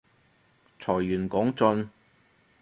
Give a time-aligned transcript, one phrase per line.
[0.79, 1.91] 財源廣進